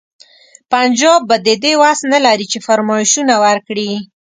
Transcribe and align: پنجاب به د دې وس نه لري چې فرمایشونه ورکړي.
پنجاب 0.71 1.19
به 1.29 1.35
د 1.47 1.47
دې 1.63 1.73
وس 1.81 1.99
نه 2.13 2.19
لري 2.25 2.45
چې 2.51 2.59
فرمایشونه 2.67 3.33
ورکړي. 3.45 3.91